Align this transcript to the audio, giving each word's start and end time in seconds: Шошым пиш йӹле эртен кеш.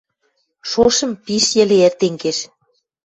Шошым 0.69 1.11
пиш 1.25 1.45
йӹле 1.57 1.77
эртен 1.87 2.13
кеш. 2.21 2.37